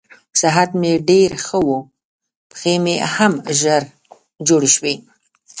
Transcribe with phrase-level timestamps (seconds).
[0.41, 1.69] صحت مې ډېر ښه و،
[2.51, 3.83] پښې مې هم ژر
[4.47, 4.95] جوړې شوې.